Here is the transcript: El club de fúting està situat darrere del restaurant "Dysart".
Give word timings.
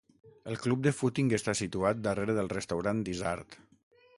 El 0.51 0.55
club 0.61 0.79
de 0.87 0.93
fúting 0.99 1.29
està 1.37 1.55
situat 1.59 2.01
darrere 2.07 2.37
del 2.39 2.51
restaurant 2.55 3.05
"Dysart". 3.11 3.61